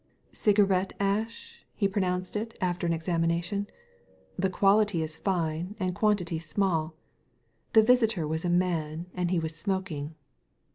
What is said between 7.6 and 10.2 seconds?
The visitor was a man and he was smoking.